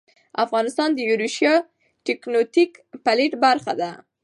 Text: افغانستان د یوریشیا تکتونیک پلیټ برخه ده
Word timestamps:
افغانستان 0.45 0.89
د 0.93 0.99
یوریشیا 1.09 1.53
تکتونیک 2.07 2.71
پلیټ 3.05 3.33
برخه 3.45 3.73
ده 3.81 3.91